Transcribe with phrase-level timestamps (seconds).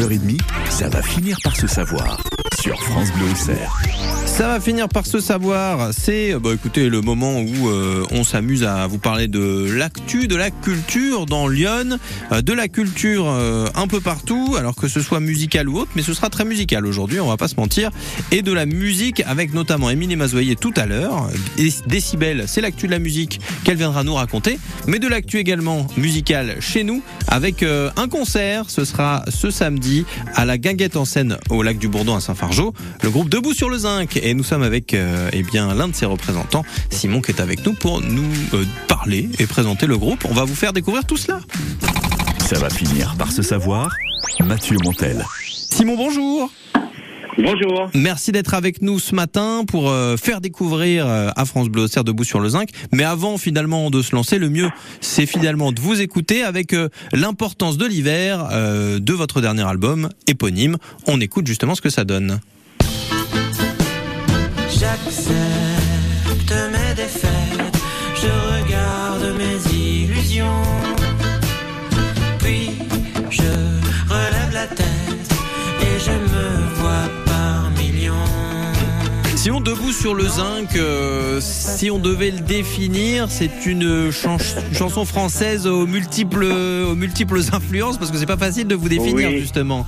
[0.00, 2.22] 9h30, ça va finir par se savoir
[2.60, 3.80] sur France Bleu Auxerre.
[4.26, 5.92] Ça va finir par se savoir.
[5.92, 10.36] C'est, bah, écoutez, le moment où euh, on s'amuse à vous parler de l'actu, de
[10.36, 11.98] la culture dans Lyon,
[12.32, 15.90] euh, de la culture euh, un peu partout, alors que ce soit musical ou autre,
[15.94, 17.90] mais ce sera très musical aujourd'hui, on va pas se mentir,
[18.30, 21.28] et de la musique avec notamment Émilie Mazoyer tout à l'heure.
[21.86, 26.56] Décibel, c'est l'actu de la musique qu'elle viendra nous raconter, mais de l'actu également musicale
[26.60, 28.68] chez nous avec un concert.
[28.68, 30.04] Ce sera ce samedi
[30.34, 32.49] à la Guinguette en scène au lac du Bourdon à Saint-Fargeau.
[32.50, 35.94] Le groupe Debout sur le Zinc et nous sommes avec euh, eh bien l'un de
[35.94, 40.24] ses représentants, Simon, qui est avec nous pour nous euh, parler et présenter le groupe.
[40.28, 41.40] On va vous faire découvrir tout cela.
[42.40, 43.94] Ça va finir par se savoir.
[44.40, 45.24] Mathieu Montel.
[45.48, 46.50] Simon, bonjour.
[47.42, 47.90] Bonjour.
[47.94, 52.24] Merci d'être avec nous ce matin pour euh, faire découvrir à France Bleu Auxerre debout
[52.24, 52.68] sur le zinc.
[52.92, 54.68] Mais avant finalement de se lancer, le mieux
[55.00, 56.74] c'est finalement de vous écouter avec
[57.12, 60.76] l'importance de l'hiver de votre dernier album éponyme.
[61.06, 62.40] On écoute justement ce que ça donne.
[64.78, 65.79] J'accepte
[79.42, 85.06] Si on debout sur le zinc, euh, si on devait le définir, c'est une chanson
[85.06, 89.86] française aux multiples, aux multiples influences, parce que c'est pas facile de vous définir justement.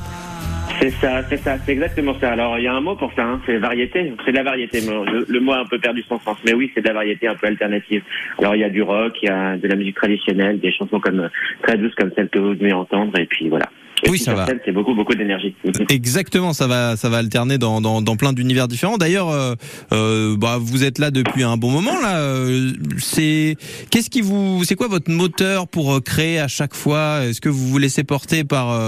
[0.80, 2.32] C'est ça, c'est ça, c'est exactement ça.
[2.32, 4.14] Alors il y a un mot pour ça, hein, c'est variété.
[4.24, 4.80] C'est de la variété.
[4.80, 7.28] Le, le, mot a un peu perdu son sens, mais oui, c'est de la variété
[7.28, 8.02] un peu alternative.
[8.38, 10.98] Alors il y a du rock, il y a de la musique traditionnelle, des chansons
[10.98, 11.28] comme
[11.62, 13.66] très douces comme celles que vous venez entendre, et puis voilà
[14.08, 14.46] oui, ça va.
[14.64, 15.54] C'est beaucoup, beaucoup d'énergie.
[15.88, 18.98] Exactement, ça va, ça va alterner dans, dans, dans plein d'univers différents.
[18.98, 19.54] D'ailleurs, euh,
[19.92, 22.18] euh, bah, vous êtes là depuis un bon moment là.
[22.18, 23.56] Euh, c'est
[23.90, 27.24] qu'est-ce qui vous, c'est quoi votre moteur pour euh, créer à chaque fois?
[27.24, 28.78] Est-ce que vous vous laissez porter par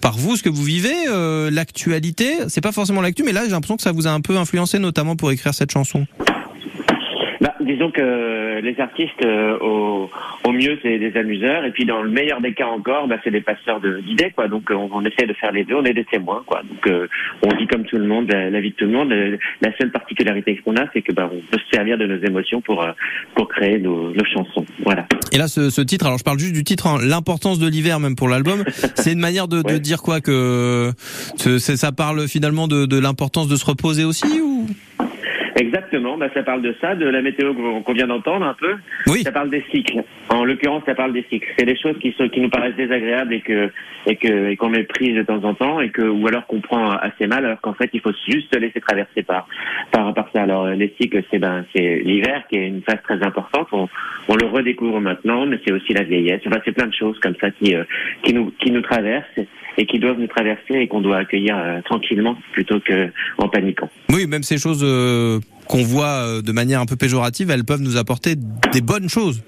[0.00, 0.94] par vous, ce que vous vivez,
[1.50, 2.34] l'actualité?
[2.48, 4.78] C'est pas forcément l'actu, mais là j'ai l'impression que ça vous a un peu influencé,
[4.78, 6.06] notamment pour écrire cette chanson
[7.60, 10.10] disons que les artistes, euh, au,
[10.44, 13.30] au, mieux, c'est des amuseurs, et puis dans le meilleur des cas encore, bah, c'est
[13.30, 14.48] des passeurs d'idées, quoi.
[14.48, 16.62] Donc on, on, essaie de faire les deux, on est des témoins, quoi.
[16.62, 17.06] Donc euh,
[17.42, 19.12] on vit comme tout le monde, la, vie de tout le monde.
[19.60, 22.60] La seule particularité qu'on a, c'est que bah, on peut se servir de nos émotions
[22.60, 22.92] pour euh,
[23.34, 24.64] pour créer nos, nos, chansons.
[24.84, 25.06] Voilà.
[25.32, 28.00] Et là, ce, ce, titre, alors je parle juste du titre, hein, l'importance de l'hiver,
[28.00, 28.64] même pour l'album.
[28.94, 30.92] c'est une manière de, de dire quoi que
[31.36, 34.66] ça parle finalement de, de l'importance de se reposer aussi ou?
[35.56, 38.74] Exactement, bah, ça parle de ça, de la météo qu'on vient d'entendre un peu.
[39.06, 39.22] Oui.
[39.22, 40.02] Ça parle des cycles.
[40.28, 41.48] En l'occurrence, ça parle des cycles.
[41.58, 43.70] C'est des choses qui, sont, qui nous paraissent désagréables et que
[44.06, 46.90] et que et qu'on méprise de temps en temps et que ou alors qu'on prend
[46.90, 49.46] assez mal, alors qu'en fait, il faut juste se laisser traverser par
[49.90, 50.42] par par ça.
[50.42, 53.68] Alors les cycles, c'est ben c'est l'hiver qui est une phase très importante.
[53.72, 53.88] On,
[54.28, 56.42] on le redécouvre maintenant, mais c'est aussi la vieillesse.
[56.46, 57.84] Enfin, c'est plein de choses comme ça qui euh,
[58.22, 59.26] qui nous qui nous traversent
[59.78, 63.88] et qui doivent nous traverser et qu'on doit accueillir euh, tranquillement plutôt que en paniquant.
[64.12, 67.80] Oui, même ces choses euh, qu'on voit euh, de manière un peu péjorative, elles peuvent
[67.80, 68.34] nous apporter
[68.72, 69.42] des bonnes choses.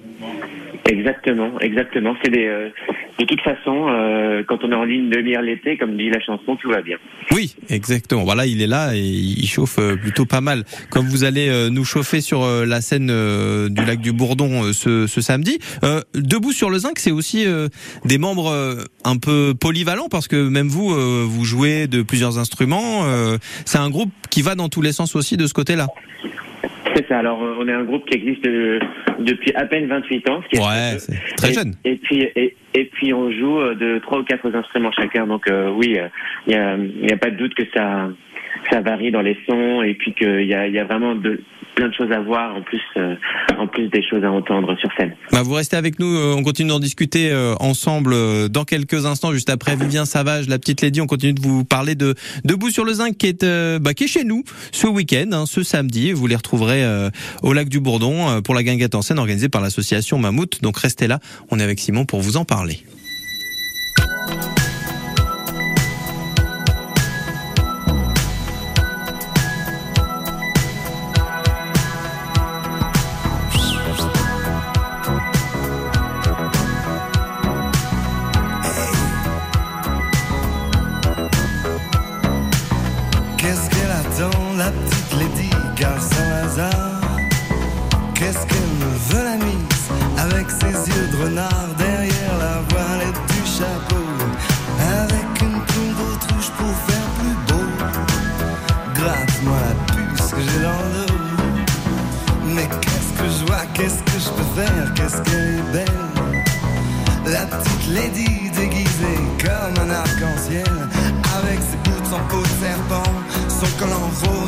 [0.88, 2.16] Exactement, exactement.
[2.22, 2.68] C'est des, euh,
[3.24, 6.20] de toute façon, euh, quand on est en ligne de mire l'été, comme dit la
[6.20, 6.96] chanson, tout va bien.
[7.32, 8.24] Oui, exactement.
[8.24, 10.64] Voilà, il est là et il chauffe euh, plutôt pas mal.
[10.90, 13.06] Comme vous allez nous chauffer sur la scène
[13.68, 15.58] du lac du Bourdon ce samedi.
[16.14, 17.46] Debout sur le zinc, c'est aussi
[18.04, 20.88] des membres un peu polyvalents parce que même vous,
[21.28, 23.04] vous jouez de plusieurs instruments.
[23.64, 25.88] c'est un groupe qui va dans tous les sens aussi de ce côté-là.
[26.94, 27.18] C'est ça.
[27.18, 30.42] Alors, on est un groupe qui existe depuis à peine 28 ans.
[30.42, 31.74] Ce qui est ouais, c'est très jeune.
[31.84, 35.26] Et puis, et, et, puis, on joue euh, de trois ou quatre instruments chacun.
[35.26, 35.96] Donc, euh, oui,
[36.46, 38.08] il n'y a, a pas de doute que ça,
[38.70, 41.42] ça varie dans les sons et puis qu'il y a, y a vraiment de,
[41.74, 43.14] plein de choses à voir en plus, euh,
[43.58, 45.14] en plus des choses à entendre sur scène.
[45.32, 48.14] Bah vous restez avec nous, on continue d'en discuter ensemble
[48.48, 51.00] dans quelques instants, juste après Vivien Savage, la petite lady.
[51.00, 53.44] On continue de vous parler de Debout sur le zinc qui est,
[53.80, 56.12] bah, qui est chez nous ce week-end, hein, ce samedi.
[56.12, 56.84] Vous les retrouverez
[57.42, 60.62] au lac du Bourdon pour la guinguette en scène organisée par l'association Mammouth.
[60.62, 61.18] Donc restez là,
[61.50, 62.78] on est avec Simon pour vous en parler.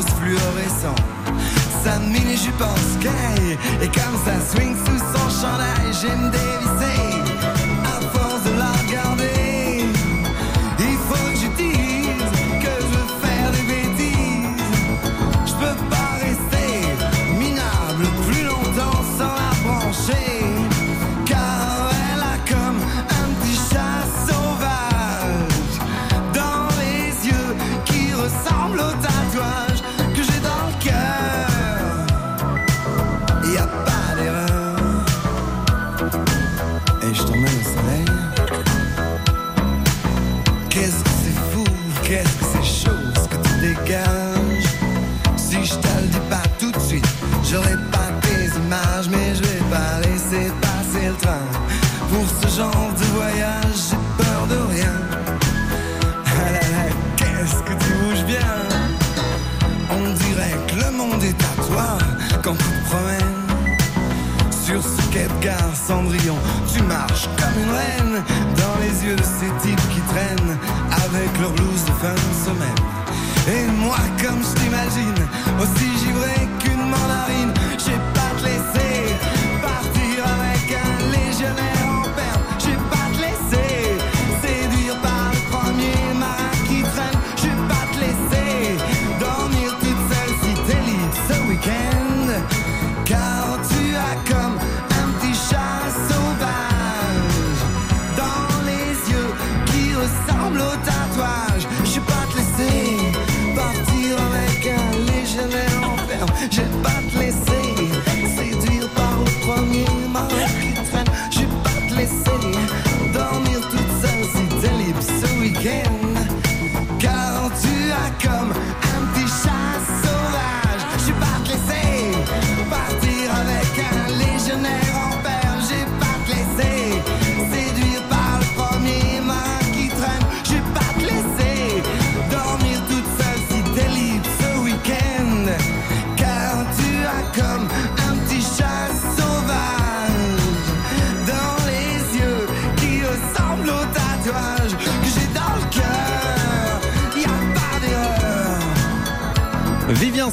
[0.03, 0.95] Rose fluorescent.
[1.83, 6.72] Sa mini jupe en sky et comme ça swing sous son chandail, j'aime dévisser.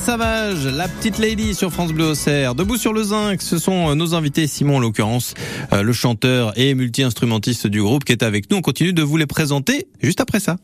[0.04, 2.54] Savage, la petite lady sur France Bleu Auxerre.
[2.54, 5.34] Debout sur le zinc, ce sont euh, nos invités, Simon en l'occurrence,
[5.72, 8.56] euh, le chanteur et multi-instrumentiste du groupe qui est avec nous.
[8.56, 10.56] On continue de vous les présenter juste après ça.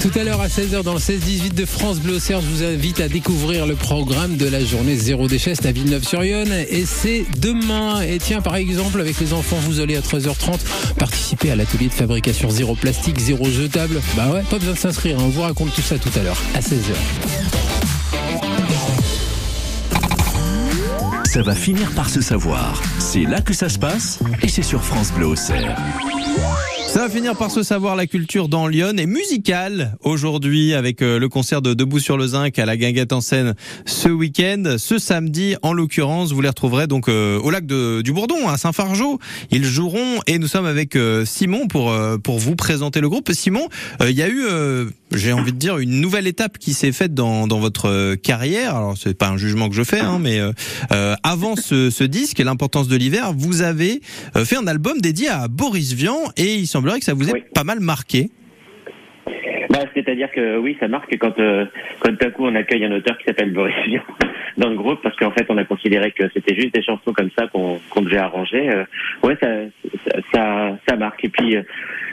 [0.00, 3.00] Tout à l'heure à 16h dans le 16-18 de France Bleu Auxerre, je vous invite
[3.00, 8.00] à découvrir le programme de la journée Zéro déchet à Villeneuve-sur-Yonne et c'est demain.
[8.00, 10.58] Et tiens, par exemple, avec les enfants, vous allez à 13h30
[10.98, 14.00] participer à l'atelier de fabrication zéro plastique, zéro jetable.
[14.16, 15.24] Bah ouais, pas besoin de s'inscrire, hein.
[15.26, 17.85] on vous raconte tout ça tout à l'heure à 16h.
[21.36, 22.82] Ça va finir par se savoir.
[22.98, 25.76] C'est là que ça se passe et c'est sur France Bleu Auxerre.
[26.88, 31.18] Ça va finir par se savoir la culture dans Lyon et musicale aujourd'hui avec euh,
[31.18, 33.54] le concert de Debout sur le Zinc à la Guinguette en scène
[33.84, 34.76] ce week-end.
[34.78, 39.18] Ce samedi, en l'occurrence, vous les retrouverez donc euh, au lac du Bourdon à Saint-Fargeau.
[39.50, 43.30] Ils joueront et nous sommes avec euh, Simon pour vous présenter le groupe.
[43.32, 43.68] Simon,
[44.00, 44.46] il y a eu,
[45.12, 48.74] j'ai envie de dire, une nouvelle étape qui s'est faite dans dans votre euh, carrière.
[48.74, 50.52] Alors c'est pas un jugement que je fais, hein, mais euh,
[50.92, 54.00] euh, avant ce, ce disque et l'importance de l'hiver, vous avez
[54.36, 57.32] euh, fait un album dédié à Boris Vian et il semblerait que ça vous ait
[57.32, 57.42] Oui.
[57.54, 58.30] pas mal marqué.
[59.70, 61.64] Bah, c'est-à-dire que oui, ça marque quand euh,
[62.00, 64.02] quand d'un coup on accueille un auteur qui s'appelle Boris Vian
[64.58, 67.30] dans le groupe parce qu'en fait on a considéré que c'était juste des chansons comme
[67.38, 68.70] ça qu'on qu'on devait arranger.
[68.70, 68.84] Euh,
[69.22, 69.48] ouais, ça,
[70.32, 71.62] ça ça marque et puis euh,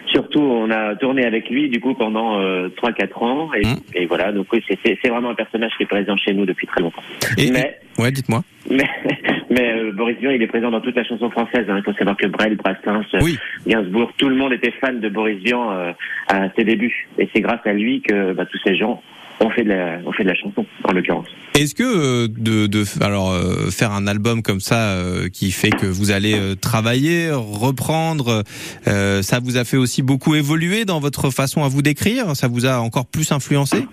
[0.08, 2.40] surtout on a tourné avec lui du coup pendant
[2.76, 3.76] trois quatre ans et, Mhm.
[3.96, 6.82] et voilà donc oui c'est vraiment un personnage qui est présent chez nous depuis très
[6.82, 7.04] longtemps.
[7.38, 8.42] Et, Mais ouais, dites-moi.
[8.70, 8.88] mais,
[9.50, 11.66] mais euh, Boris Vian, il est présent dans toute la chanson française.
[11.70, 11.78] hein.
[11.78, 13.38] Il faut savoir que Brel, Brassens, euh, Oui.
[13.68, 15.92] Gainsbourg, tout le monde était fan de Boris Vian euh,
[16.28, 17.08] à ses débuts.
[17.18, 19.02] Et c'est grâce à lui que bah, tous ces gens
[19.40, 21.28] ont fait de la, fait de la chanson, en l'occurrence.
[21.56, 25.70] Est-ce que euh, de, de alors euh, faire un album comme ça euh, qui fait
[25.70, 28.44] que vous allez euh, travailler, reprendre,
[28.88, 32.36] euh, ça vous a fait aussi beaucoup évoluer dans votre façon à vous décrire?
[32.36, 33.86] Ça vous a encore plus influencé?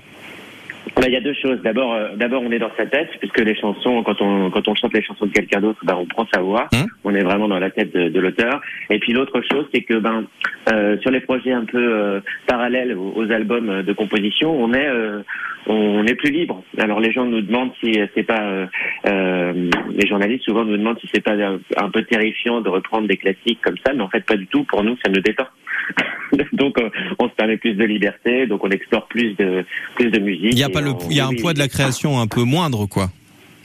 [1.01, 1.59] Là, il y a deux choses.
[1.63, 4.75] D'abord, euh, d'abord, on est dans sa tête, puisque les chansons, quand on quand on
[4.75, 6.69] chante les chansons de quelqu'un d'autre, ben, on prend sa voix.
[6.75, 6.87] Hum.
[7.05, 8.61] On est vraiment dans la tête de, de l'auteur.
[8.91, 10.25] Et puis l'autre chose, c'est que ben
[10.71, 14.89] euh, sur les projets un peu euh, parallèles aux, aux albums de composition, on est
[14.89, 15.23] euh,
[15.67, 16.63] on est plus libre.
[16.79, 18.67] Alors les gens nous demandent si euh, c'est pas euh,
[19.07, 23.09] euh, les journalistes souvent nous demandent si c'est pas un, un peu terrifiant de reprendre
[23.09, 24.65] des classiques comme ça, mais en fait pas du tout.
[24.65, 25.47] Pour nous, ça nous détend.
[26.53, 29.65] donc euh, on se permet plus de liberté, donc on explore plus de
[29.97, 30.53] plus de musique.
[30.53, 32.43] Il y a pas le, il y a un poids de la création un peu
[32.45, 33.11] moindre, quoi,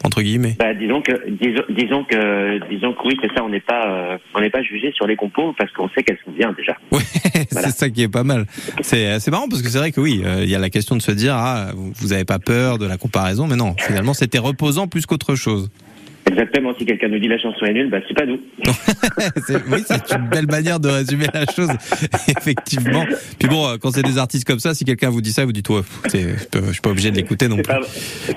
[0.04, 0.56] entre guillemets.
[0.58, 4.18] Bah, disons que disons, disons que disons que oui c'est ça on n'est pas euh,
[4.34, 6.76] on n'est pas jugé sur les compos parce qu'on sait qu'elles sont bien déjà.
[6.92, 7.02] Ouais,
[7.52, 7.68] Voilà.
[7.70, 8.46] c'est ça qui est pas mal.
[8.82, 10.96] C'est c'est marrant parce que c'est vrai que oui, euh, il y a la question
[10.96, 14.14] de se dire ah vous, vous avez pas peur de la comparaison, mais non, finalement
[14.14, 15.70] c'était reposant plus qu'autre chose.
[16.28, 18.40] Exactement si quelqu'un nous dit la chanson est nulle bah c'est pas nous.
[19.48, 21.70] C'est- oui, c'est une belle manière de résumer la chose,
[22.38, 23.06] effectivement.
[23.40, 25.52] Puis bon, euh, quand c'est des artistes comme ça, si quelqu'un vous dit ça, vous
[25.52, 25.82] dites ouais,
[26.14, 27.64] je suis pas obligé de l'écouter non plus.
[27.64, 27.80] pas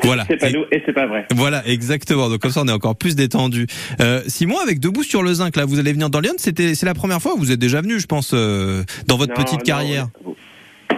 [0.03, 0.25] Voilà.
[0.29, 1.27] c'est pas Et- nous et c'est pas vrai.
[1.35, 2.29] Voilà, exactement.
[2.29, 3.67] Donc comme ça, on est encore plus détendu.
[4.01, 6.35] Euh, Simon, avec Debout sur le Zinc, là, vous allez venir dans Lyon.
[6.37, 7.35] C'était, c'est la première fois.
[7.39, 10.09] Vous êtes déjà venu, je pense, euh, dans votre Non, petite non, carrière.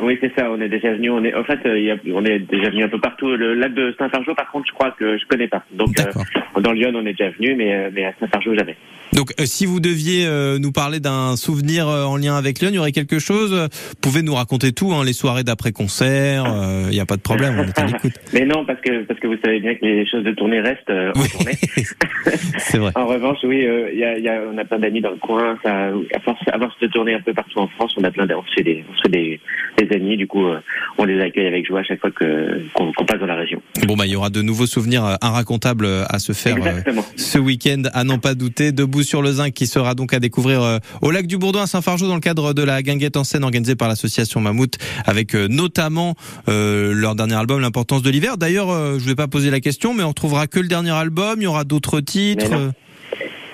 [0.02, 0.50] Oui, c'est ça.
[0.50, 1.10] On est déjà venu.
[1.10, 3.28] On est, en fait, euh, il y a- on est déjà venu un peu partout.
[3.36, 5.62] Le lac de Saint-Fargeau, par contre, je crois que je connais pas.
[5.72, 8.76] Donc, euh, dans Lyon, on est déjà venu, mais, euh, mais à Saint-Fargeau, jamais.
[9.12, 12.70] Donc, euh, si vous deviez euh, nous parler d'un souvenir euh, en lien avec Lyon,
[12.72, 13.52] il y aurait quelque chose.
[13.52, 16.44] Vous pouvez nous raconter tout, hein, les soirées d'après-concert.
[16.46, 18.12] euh, Il n'y a pas de problème, on est à l'écoute.
[18.32, 20.90] Mais non, parce que parce que vous savez bien que les choses de tournée restent
[20.90, 21.28] euh, en Oui.
[21.28, 21.58] tournée.
[22.58, 22.92] c'est vrai.
[22.94, 25.58] En revanche, oui, euh, y a, y a, on a plein d'amis dans le coin.
[25.64, 28.26] Ça, à force, à force de tourner un peu partout en France, on a plein,
[28.26, 29.40] d'a- on se fait des, on se fait des,
[29.78, 30.16] des amis.
[30.16, 30.60] Du coup, euh,
[30.98, 33.60] on les accueille avec joie à chaque fois que qu'on qu'on passe dans la région.
[33.86, 36.56] Bon, bah, il y aura de nouveaux souvenirs euh, irracontables euh, à se faire.
[36.64, 36.80] euh,
[37.16, 40.62] ce week-end, à n'en pas douter, debout sur le zinc qui sera donc à découvrir
[40.62, 43.44] euh, au lac du Bourdon à Saint-Fargeau dans le cadre de la guinguette en scène
[43.44, 46.14] organisée par l'association Mammouth avec euh, notamment
[46.48, 48.36] euh, leur dernier album l'importance de l'hiver.
[48.36, 51.34] D'ailleurs, euh, je vais pas poser la question mais on retrouvera que le dernier album,
[51.38, 52.72] il y aura d'autres titres.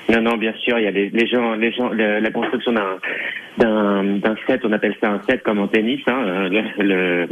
[0.09, 0.21] Non.
[0.23, 2.99] Non, bien sûr, il y a les, les gens, les gens, le- la construction d'un
[3.59, 6.49] d'un d'un set, on appelle ça un set comme en tennis, hein, euh,
[6.79, 7.29] le, le,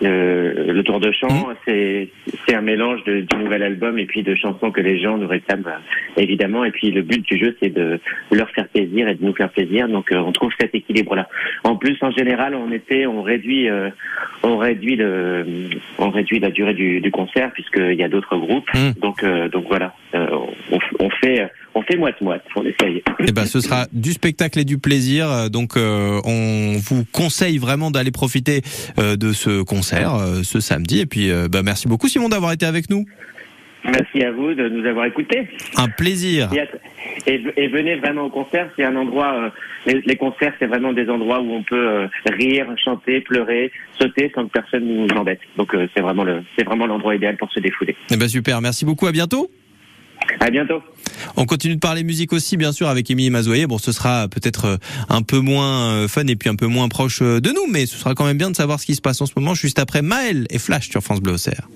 [0.00, 1.54] le, le tour de chant, Mhm.
[1.66, 2.08] c'est
[2.46, 5.28] c'est un mélange de, du nouvel album et puis de chansons que les gens nous
[5.28, 6.64] réclament euh, évidemment.
[6.64, 8.00] Et puis le but du jeu, c'est de
[8.32, 9.88] leur faire plaisir et de nous faire plaisir.
[9.88, 11.28] Donc euh, on trouve cet équilibre-là.
[11.64, 13.90] En plus, en général, en été, on réduit, euh,
[14.42, 15.46] on réduit le,
[15.98, 18.68] on réduit la durée du, du concert puisqu'il y a d'autres groupes.
[18.74, 18.94] Mhm.
[19.00, 20.26] Donc euh, donc voilà, euh,
[21.04, 23.02] on, fait on fait moite moite, on essaye.
[23.26, 25.30] Eh ben, ce sera du spectacle et du plaisir.
[25.30, 28.62] Euh, Donc, euh, on vous conseille vraiment d'aller profiter
[28.98, 31.00] euh, de ce concert euh, ce samedi.
[31.00, 33.04] Et puis, euh, bah, merci beaucoup Simon d'avoir été avec nous.
[33.84, 35.48] Merci à vous de nous avoir écoutés.
[35.76, 36.50] Un plaisir.
[36.54, 36.66] Et, à-
[37.26, 38.70] et- et venez vraiment au concert.
[38.76, 39.34] C'est un endroit.
[39.34, 39.50] euh,
[39.86, 44.30] les, les concerts, c'est vraiment des endroits où on peut euh, rire, chanter, pleurer, sauter
[44.36, 45.40] sans que personne nous embête.
[45.56, 47.96] Donc euh, c'est vraiment le, c'est vraiment l'endroit idéal pour se défouler.
[48.12, 48.60] Eh ben, super.
[48.60, 49.08] Merci beaucoup.
[49.08, 49.50] À bientôt.
[50.40, 50.82] À bientôt.
[51.36, 53.66] On continue de parler musique aussi, bien sûr, avec Émilie Mazoyer.
[53.66, 54.76] Bon, ce sera peut-être euh,
[55.08, 57.86] un peu moins euh, fun et puis un peu moins proche euh, de nous, mais
[57.86, 59.78] ce sera quand même bien de savoir ce qui se passe en ce moment, juste
[59.78, 61.68] après Maël et Flash sur France Bleu Auxerre.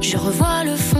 [0.00, 0.93] Je revois le fond,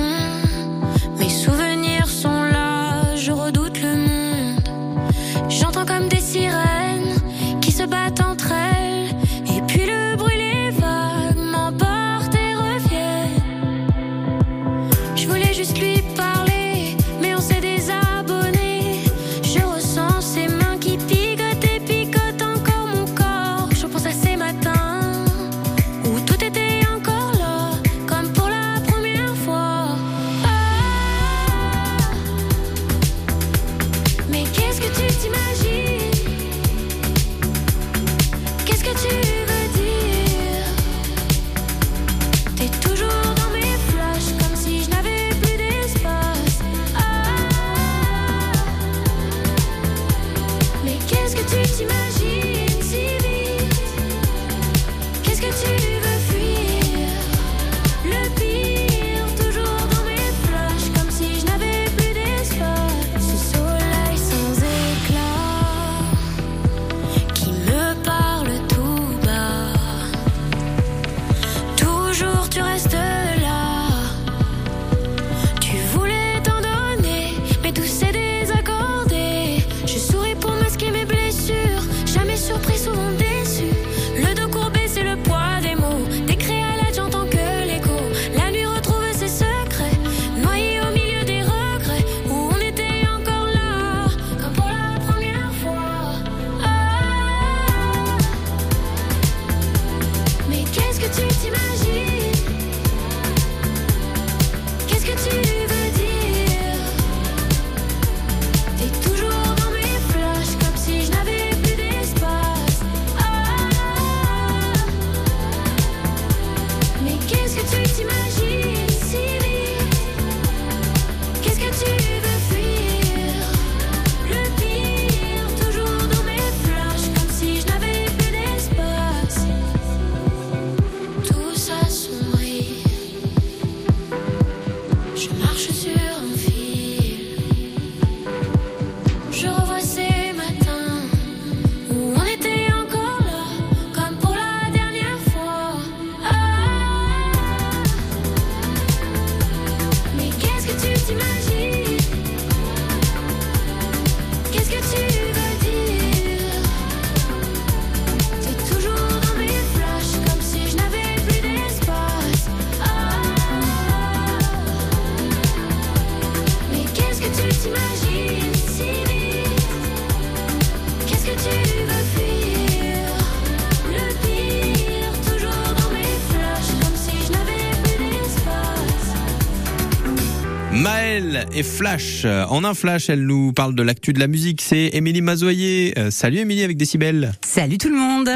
[181.14, 182.24] Decibel et Flash.
[182.24, 184.60] En un flash, elle nous parle de l'actu de la musique.
[184.60, 185.94] C'est Émilie Mazoyer.
[185.98, 187.32] Euh, salut Émilie avec Decibel.
[187.44, 188.30] Salut tout le monde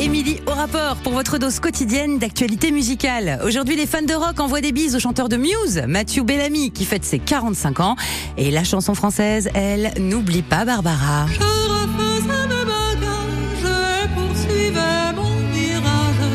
[0.00, 3.40] Émilie au rapport pour votre dose quotidienne d'actualité musicale.
[3.44, 6.84] Aujourd'hui, les fans de rock envoient des bises au chanteur de Muse, Mathieu Bellamy, qui
[6.84, 7.96] fête ses 45 ans.
[8.36, 11.26] Et la chanson française, elle, n'oublie pas Barbara.
[11.26, 16.30] Je refaisais mes bagages et poursuivais mon virage.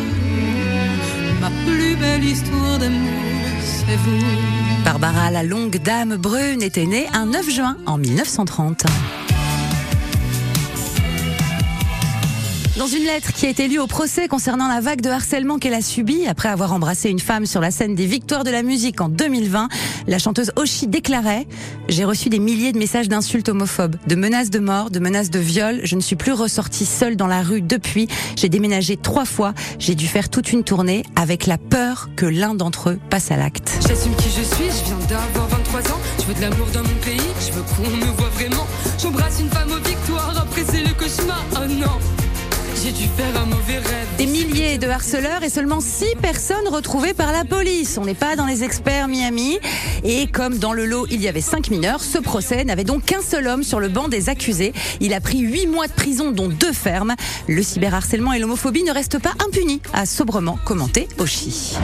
[1.41, 3.09] Ma plus belle histoire d'amour,
[3.61, 4.62] c'est vous.
[4.83, 8.85] Barbara, la longue dame brune, était née un 9 juin en 1930.
[12.77, 15.75] Dans une lettre qui a été lue au procès concernant la vague de harcèlement qu'elle
[15.75, 18.99] a subie après avoir embrassé une femme sur la scène des Victoires de la musique
[18.99, 19.69] en 2020,
[20.07, 21.45] la chanteuse Oshi déclarait
[21.87, 25.37] J'ai reçu des milliers de messages d'insultes homophobes, de menaces de mort, de menaces de
[25.37, 25.81] viol.
[25.83, 28.07] Je ne suis plus ressortie seule dans la rue depuis.
[28.35, 29.53] J'ai déménagé trois fois.
[29.77, 33.37] J'ai dû faire toute une tournée avec la peur que l'un d'entre eux passe à
[33.37, 33.71] l'acte.
[33.87, 35.99] J'assume qui je suis, je viens d'avoir 23 ans.
[36.19, 38.65] Je veux de l'amour dans mon pays, je veux qu'on me voit vraiment.
[38.99, 41.45] J'embrasse une femme aux victoires, après c'est le cauchemar.
[41.55, 42.22] Oh non,
[42.83, 44.07] j'ai dû faire un mauvais rêve.
[44.17, 47.97] Des milliers de harceleurs et seulement six personnes retrouvées par la police.
[47.97, 49.57] On n'est pas dans les experts Miami.
[50.03, 53.21] Et comme dans le lot, il y avait cinq mineurs, ce procès n'avait donc qu'un
[53.21, 54.73] seul homme sur le banc des accusés.
[54.99, 57.15] Il a pris huit mois de prison, dont deux fermes.
[57.47, 61.77] Le cyberharcèlement et l'homophobie ne restent pas impunis, a sobrement commenté Oshi.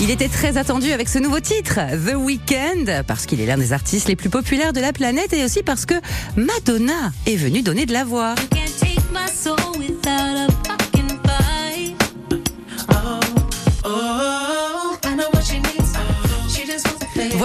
[0.00, 3.72] Il était très attendu avec ce nouveau titre, The Weeknd, parce qu'il est l'un des
[3.72, 5.94] artistes les plus populaires de la planète et aussi parce que
[6.36, 8.34] Madonna est venue donner de la voix.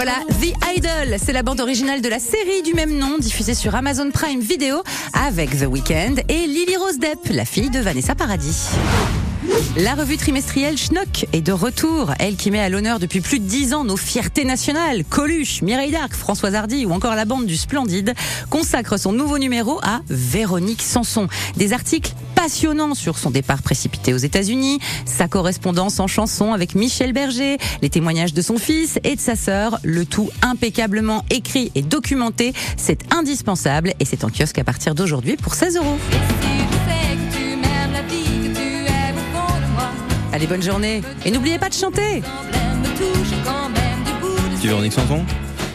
[0.01, 3.75] Voilà, The Idol, c'est la bande originale de la série du même nom, diffusée sur
[3.75, 4.81] Amazon Prime Video,
[5.11, 8.69] avec The Weeknd et Lily Rose Depp, la fille de Vanessa Paradis.
[9.77, 12.13] La revue trimestrielle Schnock est de retour.
[12.19, 15.03] Elle qui met à l'honneur depuis plus de dix ans nos fiertés nationales.
[15.03, 18.13] Coluche, Mireille Darc, Françoise Hardy ou encore la bande du Splendide
[18.49, 21.27] consacre son nouveau numéro à Véronique Sanson.
[21.55, 27.11] Des articles passionnants sur son départ précipité aux États-Unis, sa correspondance en chanson avec Michel
[27.13, 31.81] Berger, les témoignages de son fils et de sa sœur, le tout impeccablement écrit et
[31.81, 32.53] documenté.
[32.77, 35.97] C'est indispensable et c'est en kiosque à partir d'aujourd'hui pour 16 euros.
[40.39, 41.01] Allez, bonne journée.
[41.25, 42.23] Et n'oubliez pas de chanter.
[44.61, 45.25] Tu Véronique Sanson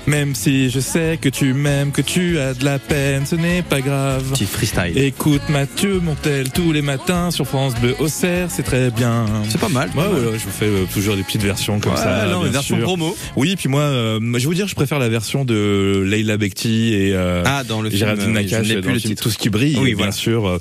[0.07, 3.62] Même si je sais que tu m'aimes, que tu as de la peine, ce n'est
[3.62, 4.23] pas grave.
[4.33, 4.97] Petit freestyle.
[4.99, 9.25] Écoute Mathieu Montel tous les matins sur France Bleu Auxerre, c'est très bien.
[9.49, 9.88] C'est pas mal.
[9.97, 12.27] Ouais, ouais, ouais, je vous fais euh, toujours des petites versions comme Ouais, ça.
[12.27, 12.85] non, bien une version sûr.
[12.85, 13.17] promo.
[13.37, 16.37] Oui, puis moi, euh, moi, je vais vous dire, je préfère la version de Leila
[16.37, 19.14] Bekti et euh, Ah, dans le film, Géraldine oui, Nakache dans plus le film.
[19.14, 19.77] Tout ce qui brille.
[19.79, 20.12] Oui, bien voilà.
[20.12, 20.47] sûr.
[20.47, 20.59] euh,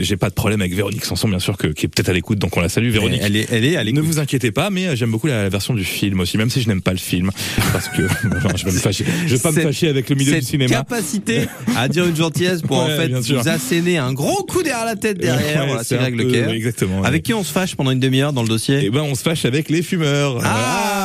[0.00, 2.38] J'ai pas de problème avec Véronique Sanson, bien sûr, que, qui est peut-être à l'écoute,
[2.38, 3.20] donc on la salue, Véronique.
[3.22, 5.42] Elle est, elle est, elle est Ne vous inquiétez pas, mais euh, j'aime beaucoup la,
[5.42, 7.30] la version du film aussi, même si je n'aime pas le film,
[7.74, 8.02] parce que
[8.56, 9.04] je vais me fâcher.
[9.26, 10.76] Je vais pas me fâcher avec le milieu du cinéma.
[10.76, 14.96] capacité à dire une gentillesse pour en fait vous asséner un gros coup derrière la
[14.96, 15.36] tête derrière.
[15.56, 16.50] Ouais, voilà, c'est Greg Leclerc.
[16.50, 17.02] Exactement.
[17.02, 18.80] Avec qui on se fâche pendant une demi-heure dans le dossier?
[18.82, 20.38] Eh ben, on se fâche avec les fumeurs.
[20.44, 20.95] Ah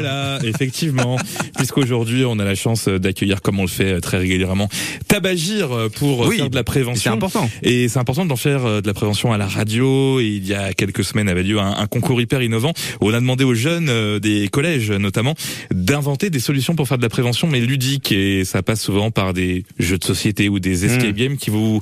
[0.00, 1.16] voilà, effectivement.
[1.56, 4.68] Puisqu'aujourd'hui, on a la chance d'accueillir, comme on le fait très régulièrement,
[5.08, 7.12] Tabagir pour Oui, faire de la C'est prévention.
[7.12, 7.48] important.
[7.62, 10.20] Et c'est important d'en faire euh, de la prévention à la radio.
[10.20, 13.14] Et il y a quelques semaines avait lieu un, un concours hyper innovant où on
[13.14, 15.34] a demandé aux jeunes euh, des collèges notamment
[15.70, 18.12] d'inventer des solutions pour faire de la prévention mais ludique.
[18.12, 21.12] Et ça passe souvent par des jeux de société ou des escape Mm.
[21.12, 21.80] games qui vous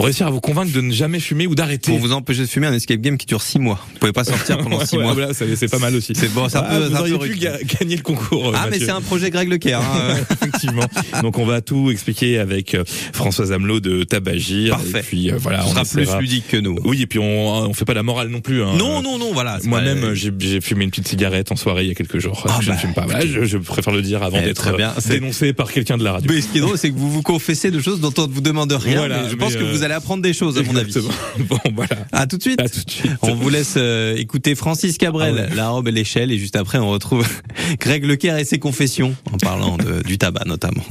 [0.00, 1.90] vont réussir à vous convaincre de ne jamais fumer ou d'arrêter.
[1.90, 3.78] Pour vous empêcher de fumer un escape game qui dure 6 mois.
[3.92, 5.12] Vous pouvez pas sortir pendant Ouais, 6 ouais, mois.
[5.12, 6.12] voilà, ça- c'est pas mal aussi.
[6.16, 8.52] C'est bon, un Ah, peu- vous auriez pu ga- gagner le concours.
[8.56, 9.80] Ah mais c'est un projet Greg Leclerc.
[9.80, 10.16] hein.
[10.30, 10.84] Effectivement.
[11.22, 14.76] Donc on va tout expliquer avec euh, Françoise Amelot de Tabagir.
[14.76, 15.00] Parfait.
[15.00, 16.76] Et puis euh, voilà, on sera plus ludique que nous.
[16.84, 18.62] Oui, et puis on on fait pas la morale non plus.
[18.62, 18.72] Hein.
[18.76, 19.58] Non, non, non, voilà.
[19.64, 22.44] Moi-même, pas- j'ai fumé une petite cigarette en soirée il y a quelques jours.
[22.48, 23.04] Ah je bah, ne fume pas.
[23.04, 26.12] Voilà, je, je préfère le dire avant Eh, d'être euh, dénoncé par quelqu'un de la
[26.12, 26.30] radio.
[26.32, 28.32] Mais ce qui est drôle, c'est que vous vous confessez de choses dont on ne
[28.32, 29.06] vous demande rien.
[29.28, 30.94] Je pense que vous allez apprendre des choses, à mon avis.
[31.48, 31.96] Bon, voilà.
[32.12, 32.60] À tout de suite.
[32.60, 33.10] À tout de suite.
[33.22, 35.56] On vous laisse euh, écouter Francis Cabrel, Ah ouais.
[35.56, 37.26] La robe et l'échelle, et juste après on retrouve
[37.80, 40.84] Greg Leclerc et ses confessions, en parlant de- du tabac notamment.